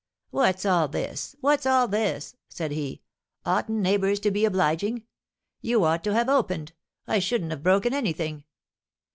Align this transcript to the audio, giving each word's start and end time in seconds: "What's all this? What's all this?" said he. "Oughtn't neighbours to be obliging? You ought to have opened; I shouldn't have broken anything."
"What's 0.31 0.65
all 0.65 0.87
this? 0.87 1.35
What's 1.41 1.67
all 1.67 1.87
this?" 1.87 2.35
said 2.49 2.71
he. 2.71 3.03
"Oughtn't 3.45 3.77
neighbours 3.83 4.19
to 4.21 4.31
be 4.31 4.45
obliging? 4.45 5.03
You 5.61 5.83
ought 5.83 6.03
to 6.05 6.13
have 6.15 6.27
opened; 6.27 6.73
I 7.05 7.19
shouldn't 7.19 7.51
have 7.51 7.61
broken 7.61 7.93
anything." 7.93 8.45